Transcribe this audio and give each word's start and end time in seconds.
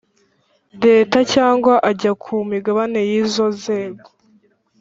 Leta 0.85 1.19
cyangwa 1.33 1.73
ajya 1.89 2.11
ku 2.23 2.33
migabane 2.51 2.99
y 3.09 3.13
izo 3.21 3.45
nzego 3.55 4.07